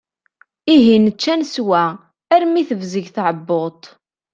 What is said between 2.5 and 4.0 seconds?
tebzeg tɛebbuḍt.